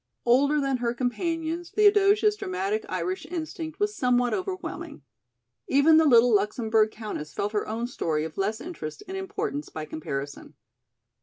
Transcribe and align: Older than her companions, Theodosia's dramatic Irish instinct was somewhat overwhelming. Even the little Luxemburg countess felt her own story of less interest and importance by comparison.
Older 0.25 0.59
than 0.59 0.77
her 0.77 0.95
companions, 0.95 1.69
Theodosia's 1.69 2.35
dramatic 2.35 2.87
Irish 2.89 3.23
instinct 3.27 3.79
was 3.79 3.93
somewhat 3.95 4.33
overwhelming. 4.33 5.03
Even 5.67 5.97
the 5.97 6.05
little 6.07 6.33
Luxemburg 6.33 6.89
countess 6.89 7.35
felt 7.35 7.51
her 7.51 7.67
own 7.67 7.85
story 7.85 8.23
of 8.25 8.35
less 8.35 8.59
interest 8.59 9.03
and 9.07 9.15
importance 9.15 9.69
by 9.69 9.85
comparison. 9.85 10.55